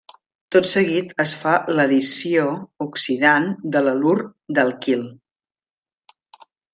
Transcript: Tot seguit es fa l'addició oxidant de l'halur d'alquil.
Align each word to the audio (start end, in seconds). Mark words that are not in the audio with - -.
Tot 0.53 0.67
seguit 0.69 1.11
es 1.23 1.33
fa 1.41 1.51
l'addició 1.79 2.45
oxidant 2.87 3.45
de 3.75 3.83
l'halur 3.89 4.15
d'alquil. 4.59 5.05